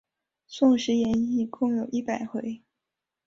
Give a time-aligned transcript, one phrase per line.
[0.47, 2.63] 宋史演义共有一百回。